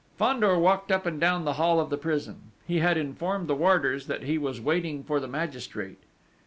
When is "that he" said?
4.07-4.39